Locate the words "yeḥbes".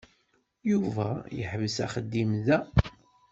1.37-1.75